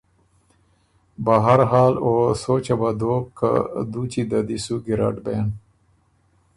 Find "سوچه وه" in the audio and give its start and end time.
2.43-2.91